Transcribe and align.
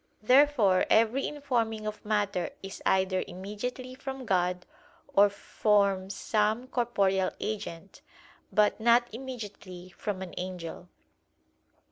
Therefore 0.23 0.87
every 0.89 1.27
informing 1.27 1.85
of 1.85 2.03
matter 2.03 2.49
is 2.63 2.81
either 2.87 3.23
immediately 3.27 3.93
from 3.93 4.25
God, 4.25 4.65
or 5.13 5.29
form 5.29 6.09
some 6.09 6.67
corporeal 6.67 7.29
agent; 7.39 8.01
but 8.51 8.79
not 8.79 9.07
immediately 9.13 9.89
from 9.91 10.23
an 10.23 10.33
angel. 10.37 10.89